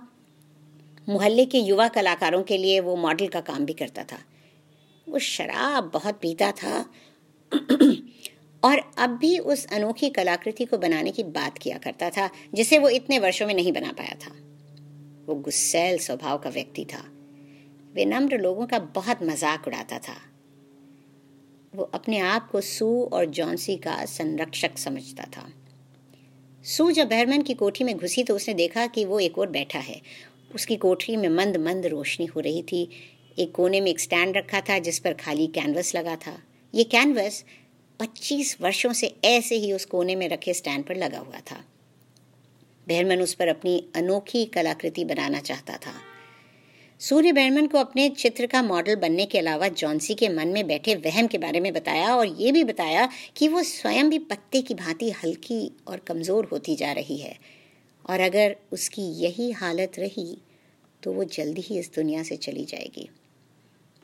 मोहल्ले 1.08 1.44
के 1.44 1.58
युवा 1.58 1.88
कलाकारों 1.88 2.42
के 2.42 2.56
लिए 2.56 2.80
वो 2.80 2.96
मॉडल 2.96 3.26
का 3.26 3.40
काम 3.40 3.64
भी 3.64 3.72
करता 3.72 4.04
था। 4.04 4.18
वो 5.08 5.18
शराब 5.18 5.90
बहुत 5.94 6.18
पीता 6.20 6.52
था। 6.52 6.78
और 8.62 8.78
अब 8.98 9.10
भी 9.10 9.38
उस 9.38 9.66
अनोखी 9.66 10.08
कलाकृति 10.10 10.64
को 10.64 10.78
बनाने 10.78 11.10
की 11.10 11.22
बात 11.22 11.58
किया 11.58 11.78
करता 11.78 12.10
था, 12.10 12.30
जिसे 12.54 12.78
वो 12.78 12.88
इतने 12.88 13.18
वर्षों 13.18 13.46
में 13.46 13.54
नहीं 13.54 13.72
बना 13.72 13.92
पाया 13.92 14.14
था। 14.14 14.30
वो 15.26 15.34
गुस्सैल 15.34 15.98
स्वभाव 15.98 16.38
का 16.38 16.50
व्यक्ति 16.50 16.84
था। 16.84 17.02
विनम्र 17.94 18.38
लोगों 18.38 18.66
का 18.66 18.78
बहुत 18.78 19.22
मज़ाक 19.22 19.66
उड़ाता 19.66 19.98
था। 19.98 20.16
वो 21.74 21.84
अपने 21.84 22.18
आप 22.18 22.50
को 22.50 22.60
सू 22.60 23.04
और 23.04 23.24
जॉन्सी 23.24 23.76
का 23.76 24.04
संरक्षक 24.04 24.78
समझता 24.78 25.24
था। 25.24 25.48
सू 26.64 26.90
जब 26.90 27.08
बहरमैन 27.08 27.42
की 27.42 27.54
कोठी 27.54 27.84
में 27.84 27.96
घुसी 27.96 28.24
तो 28.24 28.36
उसने 28.36 28.54
देखा 28.54 28.86
कि 28.86 29.04
वो 29.04 29.20
एक 29.20 29.38
और 29.38 29.50
बैठा 29.50 29.78
है। 29.78 30.00
उसकी 30.54 30.76
कोठरी 30.76 31.16
में 31.16 31.28
मंद 31.28 31.56
मंद 31.56 31.86
रोशनी 31.86 32.26
हो 32.26 32.40
रही 32.40 32.62
थी। 32.62 32.88
एक 33.38 33.52
कोने 33.52 33.80
में 33.80 33.90
एक 33.90 34.00
स्टैंड 34.00 34.36
रखा 34.36 34.60
था, 34.60 34.78
जिस 34.78 34.98
पर 34.98 35.12
खाली 35.12 35.46
कैनवस 35.46 35.94
लगा 35.94 36.16
था। 36.16 36.42
ये 36.74 36.84
कैनवस 36.84 37.44
पच्चीस 38.00 38.56
वर्षों 38.60 38.92
से 38.92 39.14
ऐसे 39.24 39.54
ही 39.54 39.72
उस 39.72 39.84
कोने 39.84 40.14
में 40.14 40.28
रखे 40.28 40.54
स्टैंड 40.54 40.84
पर 40.84 40.96
लगा 40.96 41.18
हुआ 41.18 41.40
था। 41.40 41.64
बहरमन 42.88 43.20
उस 43.20 43.34
पर 43.34 43.48
अपनी 43.48 43.84
अनोखी 43.96 44.44
कलाकृति 44.44 45.04
बनाना 45.04 45.40
चाहता 45.40 45.76
था। 45.76 45.92
सूर्य 47.00 47.32
बैरमन 47.32 47.66
को 47.66 47.78
अपने 47.78 48.08
चित्र 48.08 48.46
का 48.46 48.62
मॉडल 48.62 48.96
बनने 48.96 49.24
के 49.26 49.38
अलावा 49.38 49.68
जॉन्सी 49.68 50.14
के 50.14 50.28
मन 50.28 50.48
में 50.48 50.66
बैठे 50.66 50.94
वहम 50.94 51.26
के 51.26 51.38
बारे 51.38 51.60
में 51.60 51.72
बताया 51.72 52.14
और 52.16 52.26
ये 52.26 52.52
भी 52.52 52.64
बताया 52.64 53.08
कि 53.36 53.48
वो 53.48 53.62
स्वयं 53.62 54.10
भी 54.10 54.18
पत्ते 54.18 54.62
की 54.62 54.74
भांति 54.74 55.10
हल्की 55.10 55.70
और 55.88 55.98
कमज़ोर 55.98 56.48
होती 56.52 56.76
जा 56.76 56.92
रही 56.92 57.16
है। 57.16 57.36
और 58.10 58.20
अगर 58.20 58.56
उसकी 58.72 59.02
यही 59.02 59.50
हालत 59.50 59.98
रही 59.98 60.36
तो 61.04 61.12
वो 61.12 61.24
जल्दी 61.24 61.60
ही 61.60 61.78
इस 61.78 61.90
दुनिया 61.94 62.22
से 62.22 62.36
चली 62.36 62.64
जाएगी। 62.64 63.08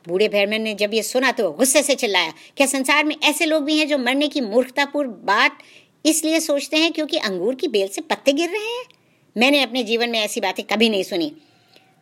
बूढ़े 0.05 0.27
भैरमन 0.29 0.61
ने 0.61 0.73
जब 0.73 0.93
ये 0.93 1.01
सुना 1.03 1.31
तो 1.31 1.51
गुस्से 1.51 1.81
से 1.83 1.95
चिल्लाया, 1.95 2.33
क्या 2.57 2.67
संसार 2.67 3.03
में 3.05 3.15
ऐसे 3.23 3.45
लोग 3.45 3.63
भी 3.63 3.77
हैं 3.77 3.87
जो 3.87 3.97
मरने 3.97 4.27
की 4.27 4.41
मूर्खतापूर्ण 4.41 5.09
बात 5.25 5.57
इसलिए 6.05 6.39
सोचते 6.39 6.77
हैं 6.77 6.91
क्योंकि 6.93 7.17
अंगूर 7.19 7.55
की 7.55 7.67
बेल 7.67 7.87
से 7.87 8.01
पत्ते 8.01 8.33
गिर 8.33 8.49
रहे 8.49 8.67
हैं? 8.67 8.83
मैंने 9.35 9.61
अपने 9.63 9.83
जीवन 9.83 10.09
में 10.09 10.19
ऐसी 10.19 10.41
बातें 10.41 10.63
कभी 10.65 10.89
नहीं 10.89 11.03
सुनी। 11.03 11.31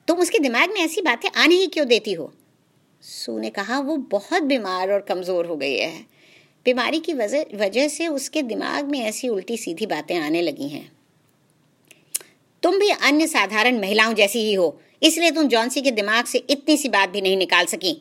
तुम 0.08 0.20
उसके 0.20 0.40
दिमाग 0.40 0.70
में 0.70 0.80
ऐसी 0.82 1.02
बातें 1.02 1.30
आने 1.32 1.56
ही 1.56 1.68
क्यों 1.68 1.88
देती 1.88 2.14
हो? 2.14 2.32
सू 3.04 3.38
ने 3.40 3.50
कहा, 3.50 3.80
वो 3.80 3.98
बहुत 3.98 4.44
बीमार 4.44 4.92
और 4.92 5.00
कमज़ोर 5.00 5.46
हो 5.46 5.56
गई 5.56 5.76
है। 5.76 6.06
बीमारी 6.66 7.00
की 7.00 7.14
वजह 7.14 7.88
से 7.88 8.08
उसके 8.08 8.42
दिमाग 8.42 8.90
में 8.92 9.00
ऐसी 9.00 9.30
उल्टी 9.30 9.58
सीधी 9.58 9.86
बातें 9.86 10.18
आने 10.18 10.42
लगी 10.42 10.68
हैं। 10.68 10.92
तुम 12.64 12.80
भी 12.80 12.90
अन्य 12.90 13.28
साधारण 13.28 13.80
महिलाओं 13.80 14.14
जैसी 14.14 14.40
ही 14.40 14.54
हो। 14.54 14.80
इसलिए 15.02 15.32
तुम 15.32 15.48
जॉन्सी 15.48 15.82
के 15.82 15.92
दिमाग 15.94 16.26
से 16.26 16.38
इतनी 16.50 16.78
सी 16.78 16.90
बात 16.90 17.10
भी 17.10 17.22
नहीं 17.22 17.38
निकाल 17.38 17.66
सकी। 17.68 17.92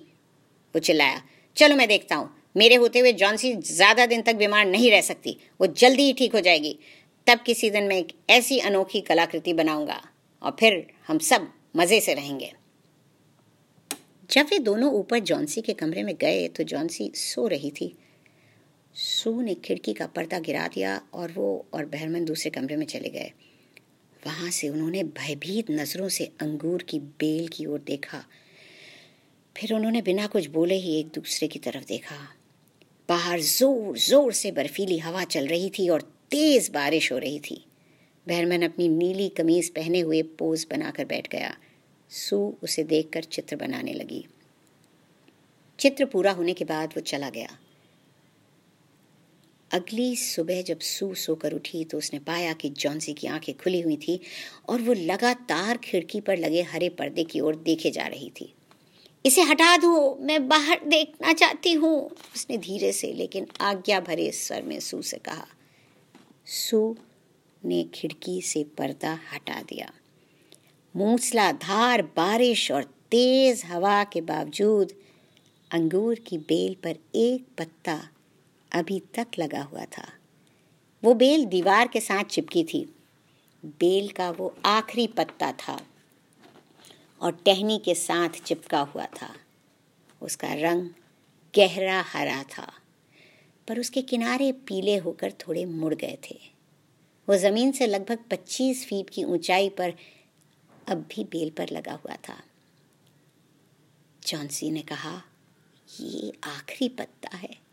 वो 0.75 0.81
चिल्लाया, 0.81 1.23
चलो 1.57 1.77
मैं 1.77 1.89
देखता 1.89 2.17
हूँ। 2.17 2.31
मेरे 2.57 2.75
होते 2.75 2.99
हुए 2.99 3.13
जॉन्सी 3.15 3.55
ज़्यादा 3.55 4.07
दिन 4.07 4.23
तक 4.23 4.37
बीमार 4.37 4.67
नहीं 4.67 4.91
रह 4.91 5.01
सकती। 5.03 5.37
वो 5.61 5.67
जल्दी 5.69 6.03
ही 6.03 6.13
ठीक 6.13 6.35
हो 6.35 6.41
जाएगी। 6.41 6.79
तब 7.27 7.41
किसी 7.47 7.71
दिन 7.71 7.85
मैं 7.85 7.97
एक 7.97 8.13
ऐसी 8.31 8.59
अनोखी 8.61 9.01
कलाकृति 9.01 9.53
बनाऊँगा 9.53 10.01
और 10.43 10.57
फिर 10.61 10.87
हम 11.09 11.19
सब 11.21 11.49
मज़े 11.77 12.01
से 12.01 12.15
रहेंगे। 12.15 12.53
जब 14.31 14.47
वे 14.51 14.59
दोनों 14.61 14.93
ऊपर 14.93 15.19
जॉन्सी 15.21 15.61
के 15.61 15.73
कमरे 15.75 16.03
में 16.03 16.15
गए 16.21 16.47
तो 16.49 16.65
जॉन्सी 16.65 17.11
सो 17.15 17.47
रही 17.47 17.71
थी। 17.71 17.93
सू 18.97 19.41
ने 19.43 19.55
खिड़की 19.55 19.93
का 19.93 20.07
पर्दा 20.07 20.39
गिरा 20.39 20.67
दिया 20.69 21.01
और 21.15 21.33
वो 21.33 21.67
और 21.75 21.85
बहरमन 21.87 22.25
दूसरे 22.25 22.51
कमरे 22.51 22.77
में 22.77 22.87
चले 22.87 23.09
गए। 23.09 23.31
वहाँ 24.27 24.51
से 24.51 24.69
उन्होंने 24.69 25.03
भयभीत 25.05 25.71
नज़रों 25.71 26.09
से 26.09 26.25
अंगूर 26.41 26.83
की 26.83 26.99
बेल 26.99 27.49
की 27.49 27.67
ओर 27.67 27.79
देखा। 27.79 28.25
फिर 29.57 29.73
उन्होंने 29.75 30.03
बिना 30.03 30.27
कुछ 30.27 30.47
बोले 30.47 30.75
ही 30.75 30.99
एक 31.01 31.07
दूसरे 31.07 31.49
की 31.49 31.59
तरफ़ 31.59 31.85
देखा। 31.85 32.17
बाहर 33.09 33.41
ज़ोर 33.41 33.99
ज़ोर 33.99 34.33
से 34.33 34.51
बर्फीली 34.53 34.99
हवा 34.99 35.25
चल 35.25 35.47
रही 35.47 35.71
थी 35.71 35.89
और 35.89 36.03
तेज 36.31 36.69
बारिश 36.71 37.13
हो 37.13 37.19
रही 37.19 37.39
थी। 37.41 37.65
बहरमन 38.27 38.63
अपनी 38.63 38.89
नीली 38.89 39.29
कमीज 39.29 39.69
पहने 39.71 40.01
हुए 40.01 40.23
पोज 40.23 40.67
बनाकर 40.71 41.05
बैठ 41.05 41.29
गया। 41.29 41.57
सू 42.11 42.57
उसे 42.63 42.85
देखकर 42.85 43.25
चित्र 43.25 43.57
बनाने 43.57 43.93
लगी। 43.93 44.25
चित्र 45.79 46.05
पूरा 46.05 46.33
होने 46.33 46.55
के 46.55 46.65
बाद 46.65 46.93
वो 46.97 47.01
चला 47.01 47.31
गया। 47.31 47.49
अगली 49.73 50.17
सुबह 50.17 50.63
जब 50.63 50.79
सू 50.79 51.15
सोकर 51.15 51.53
उठी 51.53 51.85
तो 51.85 51.99
उसने 51.99 52.19
पाया 52.19 52.53
कि 52.53 52.69
जॉन्सी 52.71 53.13
की 53.13 53.27
आँखें 53.27 53.55
खुली 53.55 53.81
हुई 53.81 53.97
थी 53.97 54.21
और 54.69 54.81
वो 54.81 54.93
लगातार 54.93 55.77
खिड़की 55.77 56.21
पर 56.21 56.39
लगे 56.39 56.63
हरे 56.63 56.89
पर्दे 56.89 57.25
की 57.25 57.41
ओर 57.41 57.57
देखे 57.57 57.91
जा 57.91 58.07
रही 58.07 58.31
थी। 58.41 58.55
इसे 59.27 59.43
हटा 59.43 59.77
दो, 59.77 60.19
मैं 60.21 60.49
बाहर 60.49 60.81
देखना 60.87 61.33
चाहती 61.33 61.73
हूँ, 61.73 62.11
उसने 62.35 62.59
धीरे 62.59 62.93
से 62.93 63.13
लेकिन 63.13 63.47
आज्ञा 63.61 64.01
भरे 64.01 64.33
स्वर 64.33 64.63
में 64.63 64.81
सू 64.81 65.03
से 65.03 65.17
कहा। 65.17 65.47
सू 66.47 66.97
ने 67.65 67.85
खिड़की 67.95 68.43
से 68.43 68.65
पर्दा 68.65 69.19
हटा 69.35 69.63
दिया। 69.63 69.93
मूसलाधार 70.97 72.03
बारिश 72.03 72.71
और 72.71 72.83
तेज 72.83 73.63
हवा 73.65 74.05
के 74.05 74.21
बावजूद 74.21 74.93
अंगूर 75.71 76.15
की 76.15 76.39
बेल 76.39 76.77
पर 76.85 76.97
एक 77.15 77.47
पत्ता 77.59 78.09
अभी 78.73 79.01
तक 79.01 79.27
लगा 79.39 79.63
हुआ 79.63 79.85
था। 79.85 80.13
वो 81.05 81.15
बेल 81.15 81.45
दीवार 81.45 81.89
के 81.89 82.01
साथ 82.01 82.25
चिपकी 82.25 82.65
थी। 82.65 82.95
बेल 83.65 84.09
का 84.09 84.31
वो 84.31 84.57
आखिरी 84.65 85.07
पत्ता 85.07 85.53
था 85.53 85.81
और 87.21 87.33
टहनी 87.33 87.79
के 87.79 87.95
साथ 87.95 88.29
चिपका 88.29 88.81
हुआ 88.81 89.07
था। 89.07 89.35
उसका 90.23 90.53
रंग 90.53 90.91
गहरा 91.57 92.01
हरा 92.03 92.43
था, 92.43 92.73
पर 93.69 93.81
उसके 93.81 94.03
किनारे 94.03 94.53
पीले 94.53 94.97
होकर 94.97 95.33
थोड़े 95.33 95.65
मुड़ 95.65 95.95
गए 95.95 96.19
थे। 96.31 96.41
वो 97.29 97.37
ज़मीन 97.37 97.73
से 97.73 97.87
लगभग 97.87 98.19
25 98.31 98.87
फीट 98.87 99.11
की 99.11 99.25
ऊंचाई 99.25 99.69
पर 99.69 99.95
अब 100.89 101.07
भी 101.15 101.25
बेल 101.25 101.51
पर 101.51 101.71
लगा 101.71 101.93
हुआ 101.93 102.17
था। 102.17 102.43
जॉन्सी 104.27 104.71
ने 104.71 104.83
कहा, 104.83 105.23
ये 106.01 106.33
आखिरी 106.45 106.89
पत्ता 106.89 107.37
है। 107.37 107.68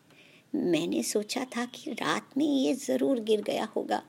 मैंने 0.55 1.01
सोचा 1.03 1.43
था 1.55 1.65
कि 1.65 1.91
रात 1.91 2.38
में 2.38 2.45
ये 2.45 2.74
ज़रूर 2.75 3.19
गिर 3.19 3.41
गया 3.41 3.67
होगा। 3.75 4.01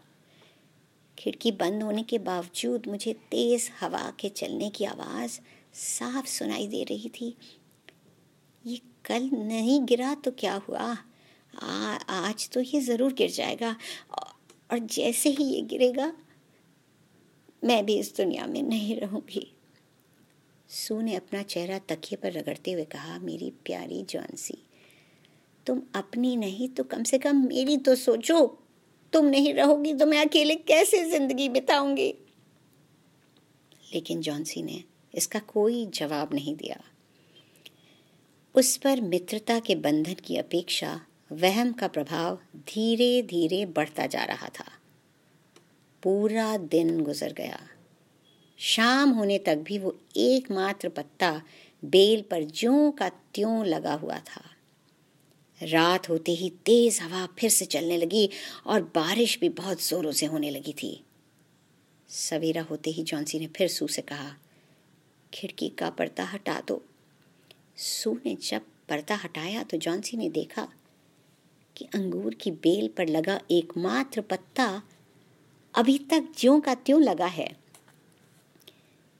खिड़की 1.18 1.52
बंद 1.52 1.82
होने 1.82 2.02
के 2.02 2.18
बावजूद 2.20 2.86
मुझे 2.88 3.12
तेज़ 3.30 3.68
हवा 3.80 4.10
के 4.20 4.28
चलने 4.28 4.68
की 4.70 4.84
आवाज़ 4.84 5.38
साफ़ 5.74 6.26
सुनाई 6.26 6.66
दे 6.66 6.82
रही 6.84 7.08
थी। 7.10 7.34
ये 8.64 8.80
कल 9.04 9.28
नहीं 9.34 9.80
गिरा 9.86 10.14
तो 10.14 10.30
क्या 10.30 10.54
हुआ? 10.68 10.96
आ, 11.54 11.96
आज 12.08 12.48
तो 12.50 12.60
ये 12.60 12.80
ज़रूर 12.80 13.12
गिर 13.12 13.30
जाएगा। 13.30 13.74
और 14.70 14.78
जैसे 14.78 15.30
ही 15.30 15.44
ये 15.44 15.60
गिरेगा 15.62 16.12
मैं 17.62 17.84
भी 17.86 17.98
इस 17.98 18.16
दुनिया 18.16 18.46
में 18.46 18.62
नहीं 18.62 18.96
रहूँगी। 18.96 19.46
सू 20.70 21.00
ने 21.00 21.14
अपना 21.14 21.42
चेहरा 21.42 21.78
तकिए 21.88 22.16
पर 22.22 22.32
रगड़ते 22.32 22.72
हुए 22.72 22.84
कहा 22.84 23.18
मेरी 23.18 23.50
प्यारी 23.64 24.02
जॉन्सी 24.02 24.58
तुम 25.66 25.82
अपनी 25.94 26.36
नहीं 26.36 26.68
तो 26.68 26.84
कम 26.84 27.02
से 27.02 27.18
कम 27.18 27.36
मेरी 27.36 27.76
तो 27.76 27.94
सोचो। 27.94 28.58
तुम 29.12 29.26
नहीं 29.26 29.54
रहोगी 29.54 29.94
तो 29.94 30.06
मैं 30.06 30.26
अकेले 30.26 30.54
कैसे 30.54 31.04
ज़िंदगी 31.04 31.48
बिताऊँगी? 31.48 32.14
लेकिन 33.94 34.20
जॉन्सी 34.20 34.62
ने 34.62 34.82
इसका 35.14 35.38
कोई 35.38 35.86
जवाब 35.86 36.34
नहीं 36.34 36.56
दिया। 36.56 36.80
उस 38.54 38.76
पर 38.76 39.00
मित्रता 39.00 39.58
के 39.58 39.74
बंधन 39.74 40.14
की 40.14 40.36
अपेक्षा 40.36 41.00
वहम 41.32 41.72
का 41.72 41.88
प्रभाव 41.88 42.38
धीरे 42.56 43.22
धीरे 43.22 43.66
बढ़ता 43.66 44.06
जा 44.06 44.24
रहा 44.24 44.48
था। 44.48 44.64
पूरा 46.02 46.56
दिन 46.56 47.00
गुजर 47.00 47.32
गया। 47.32 47.58
शाम 48.58 49.10
होने 49.10 49.38
तक 49.38 49.56
भी 49.56 49.78
वो 49.78 49.96
एकमात्र 50.16 50.88
पत्ता 50.88 51.42
बेल 51.84 52.22
पर 52.22 52.44
ज्यों 52.44 52.90
का 52.90 53.08
त्यों 53.08 53.64
लगा 53.66 53.94
हुआ 53.94 54.18
था। 54.18 54.42
रात 55.60 56.08
होते 56.08 56.32
ही 56.32 56.50
तेज 56.66 57.00
हवा 57.02 57.26
फिर 57.38 57.50
से 57.50 57.64
चलने 57.64 57.96
लगी 57.96 58.28
और 58.66 58.82
बारिश 58.94 59.38
भी 59.40 59.48
बहुत 59.48 59.82
जोरों 59.82 60.12
से 60.12 60.26
होने 60.26 60.50
लगी 60.50 60.72
थी। 60.72 61.00
सवेरा 62.08 62.62
होते 62.62 62.90
ही 62.90 63.02
जॉन्सी 63.02 63.38
ने 63.38 63.46
फिर 63.46 63.68
सू 63.68 63.86
से 63.86 64.02
कहा, 64.02 64.34
खिड़की 65.32 65.68
का 65.68 65.90
पर्दा 65.90 66.24
हटा 66.24 66.60
दो। 66.68 66.82
सू 67.76 68.12
ने 68.26 68.34
जब 68.42 68.62
पर्दा 68.88 69.14
हटाया 69.14 69.62
तो 69.62 69.76
जॉन्सी 69.76 70.16
ने 70.16 70.28
देखा 70.28 70.68
कि 71.76 71.84
अंगूर 71.94 72.34
की 72.34 72.50
बेल 72.50 72.88
पर 72.88 73.08
लगा 73.08 73.40
एकमात्र 73.50 74.20
पत्ता 74.20 74.82
अभी 75.74 75.98
तक 76.10 76.28
ज्यों 76.38 76.60
का 76.60 76.74
त्यों 76.74 77.02
लगा 77.02 77.26
है। 77.26 77.48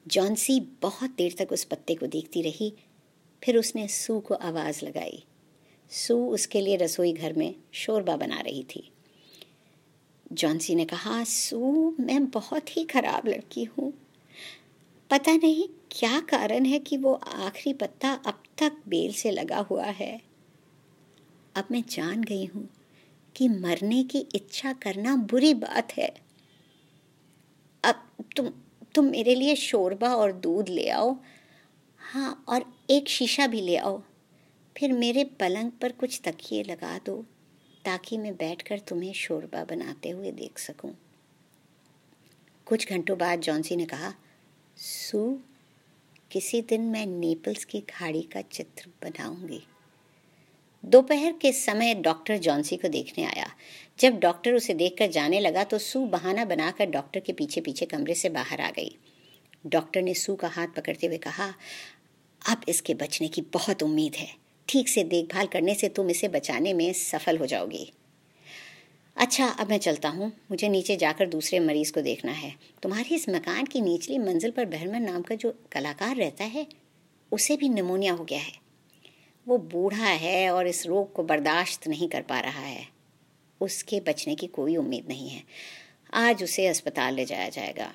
जॉन्सी 0.07 0.61
बहुत 0.83 1.11
देर 1.11 1.35
तक 1.39 1.53
उस 1.53 1.65
पत्ते 1.65 1.95
को 1.95 2.07
देखती 2.07 2.43
रही, 2.43 2.73
फिर 3.43 3.57
उसने 3.59 3.89
सू 3.89 4.19
को 4.21 4.35
आवाज़ 4.35 4.85
लगाई 4.85 5.25
सू 5.91 6.29
उसके 6.29 6.61
लिए 6.61 6.77
रसोई 6.77 7.13
घर 7.13 7.33
में 7.33 7.55
शोरबा 7.73 8.17
बना 8.17 8.41
रही 8.41 8.63
थी। 8.63 8.91
जॉन्सी 10.33 10.75
ने 10.75 10.85
कहा, 10.85 11.25
सू, 11.25 11.95
मैं 12.01 12.31
बहुत 12.31 12.77
ही 12.77 12.85
खराब 12.85 13.29
लड़की 13.29 13.65
हूँ। 13.65 13.93
पता 15.11 15.33
नहीं 15.33 15.69
क्या 15.91 16.21
कारण 16.21 16.65
है 16.65 16.79
कि 16.79 16.97
वो 16.97 17.13
आखिरी 17.15 17.73
पत्ता 17.73 18.13
अब 18.27 18.43
तक 18.59 18.73
बेल 18.89 19.13
से 19.13 19.31
लगा 19.31 19.59
हुआ 19.59 19.85
है। 19.85 20.21
अब 21.57 21.65
मैं 21.71 21.83
जान 21.91 22.23
गई 22.23 22.45
हूँ 22.47 22.69
कि 23.37 23.49
मरने 23.49 24.05
की 24.05 24.19
इच्छा 24.19 24.73
करना 24.73 25.17
बुरी 25.17 25.55
बात 25.55 25.93
है। 25.93 26.15
अब 27.85 28.07
तुम 28.37 28.51
तुम 28.95 29.05
मेरे 29.05 29.35
लिए 29.35 29.57
शोरबा 29.57 30.15
और 30.15 30.33
दूध 30.33 30.69
ले 30.69 30.89
आओ। 30.89 31.17
हाँ 31.99 32.45
और 32.49 32.65
एक 32.91 33.09
शीशा 33.09 33.47
भी 33.47 33.61
ले 33.61 33.77
आओ। 33.77 34.03
फिर 34.77 34.93
मेरे 34.93 35.25
पलंग 35.25 35.71
पर 35.73 35.93
कुछ 35.93 36.21
तकिए 36.25 36.63
लगा 36.63 36.99
दो, 36.99 37.25
ताकि 37.85 38.19
मैं 38.19 38.35
बैठकर 38.37 38.79
तुम्हें 38.79 39.13
शोरबा 39.13 39.65
बनाते 39.65 40.11
हुए 40.11 40.31
देख 40.33 40.59
सकूँ। 40.59 40.91
कुछ 42.67 42.89
घंटों 42.89 43.19
बाद 43.19 43.41
जॉन्सी 43.41 43.77
ने 43.77 43.85
कहा, 43.85 44.13
सू, 44.77 45.39
किसी 46.31 46.61
दिन 46.63 46.83
मैं 46.83 47.07
नेपल्स 47.07 47.65
की 47.65 47.81
खाड़ी 47.81 48.23
का 48.23 48.41
चित्र 48.43 48.91
बनाऊँगी। 49.03 49.63
दोपहर 50.85 51.33
के 51.33 51.53
समय 51.53 51.95
डॉक्टर 51.95 52.39
जॉन्सी 52.39 52.77
को 52.77 52.89
देखने 52.89 53.25
आया। 53.25 53.51
जब 53.99 54.19
डॉक्टर 54.19 54.55
उसे 54.55 54.75
देखकर 54.75 55.11
जाने 55.11 55.41
लगा 55.41 55.65
तो 55.65 55.79
सू 55.79 56.07
बहाना 56.07 56.45
बनाकर 56.45 56.87
डॉक्टर 56.87 57.21
के 57.21 57.33
पीछे 57.33 57.61
पीछे 57.61 57.87
कमरे 57.87 58.15
से 58.15 58.29
बाहर 58.29 58.61
आ 58.61 58.71
गई। 58.71 58.97
डॉक्टर 59.67 60.03
ने 60.03 60.15
सू 60.15 60.35
का 60.35 60.49
हाथ 60.49 60.69
पकड़ते 60.69 61.07
हुए 61.07 61.19
कहा, 61.19 61.55
अब 62.43 62.65
इसके 62.69 62.95
बचने 62.95 63.29
की 63.29 63.43
बहुत 63.43 63.83
उम्मीद 63.83 64.15
है। 64.15 64.46
ठीक 64.69 64.89
से 64.89 65.05
देखभाल 65.05 65.47
करने 65.47 65.75
से 65.75 65.89
तुम 65.89 66.11
इसे 66.11 66.29
बचाने 66.29 66.73
में 66.73 66.93
सफल 66.93 67.39
हो 67.39 67.47
जाओगी। 67.47 67.93
अच्छा 69.17 69.47
अब 69.47 69.71
मैं 69.71 69.79
चलता 69.79 70.09
हूँ। 70.09 70.33
मुझे 70.51 70.69
नीचे 70.69 70.97
जाकर 70.97 71.29
दूसरे 71.29 71.61
मरीज़ 71.61 71.93
को 71.93 72.01
देखना 72.01 72.33
है। 72.33 72.57
तुम्हारे 72.83 73.15
इस 73.15 73.29
मकान 73.29 73.65
की 73.65 73.81
निचली 73.81 74.19
मंजिल 74.19 74.51
पर 74.51 74.65
बहरमन 74.65 75.03
नाम 75.03 75.23
का 75.23 75.35
जो 75.35 75.59
कलाकार 75.73 76.17
रहता 76.17 76.45
है, 76.45 76.67
उसे 77.33 77.57
भी 77.57 77.69
निमोनिया 77.69 78.13
हो 78.13 78.25
गया 78.25 78.41
है। 78.41 78.53
वो 79.49 79.59
बूढ़ा 79.59 80.07
है 80.07 80.51
और 80.51 80.67
इस 80.67 80.87
रोग 80.87 81.13
को 81.13 81.23
बर्दाश्त 81.23 81.89
नहीं 81.89 82.09
कर 82.09 82.23
पा 82.23 82.41
रहा 82.41 82.61
है। 82.61 82.89
उसके 83.61 84.01
बचने 84.01 84.35
की 84.35 84.47
कोई 84.47 84.77
उम्मीद 84.77 85.05
नहीं 85.09 85.29
है। 85.29 85.43
आज 86.15 86.43
उसे 86.43 86.67
अस्पताल 86.67 87.15
ले 87.15 87.25
जाया 87.25 87.49
जाएगा। 87.49 87.95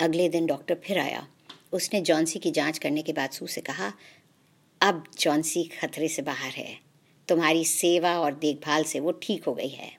अगले 0.00 0.28
दिन 0.28 0.46
डॉक्टर 0.46 0.74
फिर 0.74 0.98
आया। 0.98 1.28
उसने 1.72 2.00
जॉन्सी 2.00 2.38
की 2.38 2.50
जाँच 2.50 2.78
करने 2.78 3.02
के 3.02 3.12
बाद 3.12 3.30
सू 3.30 3.46
से 3.46 3.60
कहा 3.60 3.92
अब 4.82 5.04
जॉन्सी 5.18 5.64
खतरे 5.64 6.08
से 6.08 6.22
बाहर 6.22 6.50
है। 6.50 6.78
तुम्हारी 7.28 7.64
सेवा 7.64 8.18
और 8.18 8.34
देखभाल 8.34 8.84
से 8.84 9.00
वो 9.00 9.12
ठीक 9.12 9.44
हो 9.44 9.54
गई 9.54 9.68
है। 9.68 9.92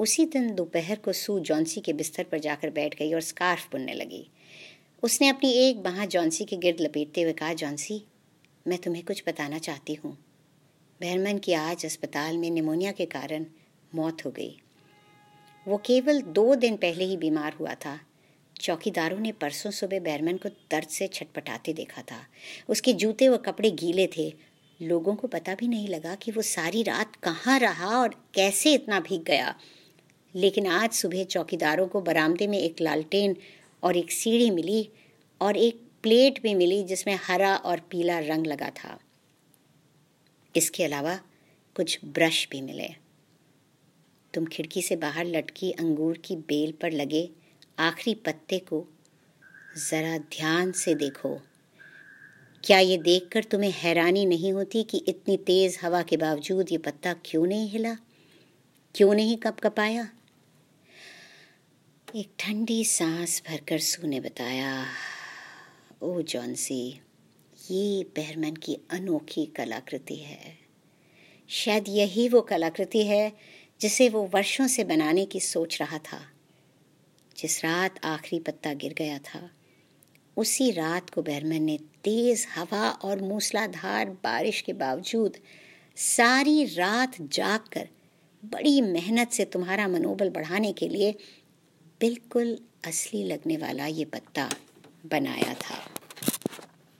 उसी 0.00 0.24
दिन 0.24 0.54
दोपहर 0.54 0.96
को 0.96 1.12
सू 1.12 1.40
जॉन्सी 1.40 1.80
के 1.80 1.92
बिस्तर 1.92 2.24
पर 2.24 2.38
जाकर 2.38 2.70
बैठ 2.70 2.98
गई 2.98 3.12
और 3.12 3.20
स्कार्फ 3.20 3.68
बुनने 3.72 3.94
लगी। 3.94 4.30
उसने 5.02 5.28
अपनी 5.28 5.52
एक 5.52 5.82
बाह 5.82 6.04
जॉन्सी 6.04 6.44
के 6.44 6.56
गिर्द 6.56 6.80
लपेटते 6.80 7.22
हुए 7.22 7.32
कहा, 7.32 7.52
जॉन्सी, 7.52 8.02
मैं 8.66 8.78
तुम्हें 8.78 9.04
कुछ 9.04 9.22
बताना 9.28 9.58
चाहती 9.58 9.94
हूँ। 9.94 10.18
बहरमन 11.00 11.38
की 11.38 11.52
आज 11.52 11.84
अस्पताल 11.84 12.38
में 12.38 12.50
निमोनिया 12.50 12.92
के 12.92 13.06
कारण 13.06 13.46
मौत 13.94 14.26
हो 14.26 14.30
गई। 14.30 14.60
वो 15.68 15.76
केवल 15.76 16.22
दो 16.22 16.54
दिन 16.54 16.76
पहले 16.76 17.04
ही 17.04 17.16
बीमार 17.16 17.52
हुआ 17.52 17.74
था। 17.74 18.00
चौकीदारों 18.60 19.18
ने 19.18 19.32
परसों 19.32 19.70
सुबह 19.70 20.00
बैरमैन 20.00 20.36
को 20.36 20.48
दर्द 20.48 20.88
से 20.88 21.08
छटपटाते 21.08 21.72
देखा 21.72 22.02
था। 22.02 22.26
उसके 22.68 22.92
जूते 22.92 23.28
व 23.28 23.36
कपड़े 23.36 23.70
गीले 23.70 24.06
थे। 24.06 24.34
लोगों 24.82 25.14
को 25.14 25.28
पता 25.28 25.54
भी 25.54 25.68
नहीं 25.68 25.88
लगा 25.88 26.14
कि 26.14 26.30
वो 26.30 26.42
सारी 26.42 26.82
रात 26.82 27.16
कहाँ 27.16 27.58
रहा 27.58 27.86
और 27.86 28.28
कैसे 28.34 28.74
इतना 28.74 29.00
भीग 29.00 29.22
गया। 29.22 29.54
लेकिन 30.34 30.66
आज 30.66 30.92
सुबह 30.92 31.24
चौकीदारों 31.24 31.86
को 31.86 32.00
बरामदे 32.00 32.46
में 32.46 32.58
एक 32.58 32.80
लालटेन 32.80 33.36
और 33.82 33.96
एक 33.96 34.12
सीढ़ी 34.12 34.50
मिली 34.50 34.88
और 35.40 35.56
एक 35.56 35.80
प्लेट 36.02 36.42
भी 36.42 36.54
मिली 36.54 36.82
जिसमें 36.82 37.18
हरा 37.22 37.56
और 37.56 37.80
पीला 37.80 38.18
रंग 38.18 38.46
लगा 38.46 38.70
था। 38.70 38.98
इसके 40.56 40.84
अलावा 40.84 41.20
कुछ 41.74 41.98
ब्रश 42.04 42.48
भी 42.50 42.60
मिले। 42.60 42.88
तुम 44.34 44.46
खिड़की 44.46 44.82
से 44.82 44.96
बाहर 44.96 45.24
लटकी 45.24 45.72
अंगूर 45.72 46.18
की 46.18 46.36
बेल 46.36 46.72
पर 46.72 46.92
लगे 46.92 47.30
आखिरी 47.80 48.14
पत्ते 48.14 48.58
को 48.58 48.84
ज़रा 49.78 50.16
ध्यान 50.18 50.72
से 50.72 50.94
देखो। 50.94 51.34
क्या 52.64 52.78
ये 52.78 52.96
देखकर 52.98 53.44
तुम्हें 53.44 53.72
हैरानी 53.72 54.24
नहीं 54.26 54.52
होती 54.52 54.82
कि 54.82 54.98
इतनी 55.08 55.36
तेज़ 55.36 55.78
हवा 55.82 56.02
के 56.02 56.16
बावजूद 56.16 56.72
ये 56.72 56.78
पत्ता 56.78 57.12
क्यों 57.24 57.46
नहीं 57.46 57.68
हिला? 57.68 57.94
क्यों 58.94 59.14
नहीं 59.14 59.36
कप 59.36 59.60
कपाया 59.60 60.08
एक 62.16 62.30
ठंडी 62.38 62.84
सांस 62.84 63.42
भरकर 63.48 63.78
सू 63.78 64.06
ने 64.06 64.20
बताया, 64.20 64.84
ओ 66.02 66.20
जॉन्सी 66.22 67.00
ये 67.70 68.04
बहरमन 68.16 68.56
की 68.56 68.74
अनोखी 68.90 69.44
कलाकृति 69.46 70.16
है। 70.16 70.58
शायद 71.50 71.88
यही 71.88 72.28
वो 72.28 72.40
कलाकृति 72.40 73.06
है 73.06 73.32
जिसे 73.80 74.08
वो 74.08 74.22
वर्षों 74.34 74.66
से 74.66 74.84
बनाने 74.84 75.24
की 75.24 75.40
सोच 75.40 75.80
रहा 75.80 75.98
था। 75.98 76.20
जिस 77.40 77.64
रात 77.64 78.04
आखिरी 78.04 78.42
पत्ता 78.42 78.72
गिर 78.72 78.94
गया 78.98 79.18
था, 79.18 79.50
उसी 80.36 80.70
रात 80.70 81.10
को 81.10 81.22
बैरमैन 81.22 81.62
ने 81.62 81.78
तेज 82.04 82.46
हवा 82.54 82.90
और 82.90 83.22
मूसलाधार 83.22 84.10
बारिश 84.24 84.60
के 84.60 84.72
बावजूद 84.72 85.36
सारी 85.96 86.64
रात 86.64 87.20
जाग 87.22 87.60
कर 87.72 87.88
बड़ी 88.44 88.80
मेहनत 88.80 89.30
से 89.30 89.44
तुम्हारा 89.44 89.88
मनोबल 89.88 90.30
बढ़ाने 90.30 90.72
के 90.72 90.88
लिए 90.88 91.12
बिल्कुल 92.00 92.58
असली 92.86 93.24
लगने 93.24 93.56
वाला 93.56 93.86
ये 93.86 94.04
पत्ता 94.04 94.48
बनाया 95.06 95.54
था। 95.54 95.78